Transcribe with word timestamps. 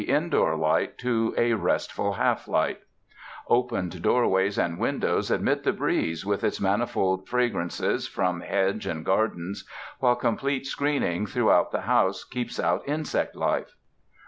238 0.01 0.17
RESIDENCE 0.17 0.33
IN 1.95 2.03
THE 2.03 2.09
LAND 2.09 2.77
OF 3.49 3.69
SUNSHINE 3.69 3.89
doorways 4.01 4.57
and 4.57 4.79
windows 4.79 5.29
admit 5.29 5.61
the 5.63 5.71
breeze 5.73 6.23
witli 6.23 6.43
its 6.45 6.59
manifold 6.59 7.29
fragrances 7.29 8.07
from 8.07 8.39
Lodge 8.39 8.87
and 8.87 9.05
garden, 9.05 9.53
wliile 10.01 10.19
complete 10.19 10.65
screening 10.65 11.27
throughout 11.27 11.71
the 11.71 11.81
house 11.81 12.23
keeps 12.23 12.59
out 12.59 12.81
insect 12.89 13.35
life. 13.35 13.75